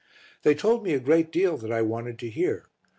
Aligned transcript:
They 0.41 0.55
told 0.55 0.83
me 0.83 0.95
a 0.95 0.99
great 0.99 1.31
deal 1.31 1.57
that 1.57 1.71
I 1.71 1.83
wanted 1.83 2.17
to 2.17 2.29
hear. 2.31 2.65